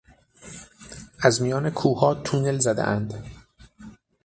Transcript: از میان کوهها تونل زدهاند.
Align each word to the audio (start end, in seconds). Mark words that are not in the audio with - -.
از 1.23 1.41
میان 1.41 1.69
کوهها 1.69 2.13
تونل 2.13 2.59
زدهاند. 2.59 3.27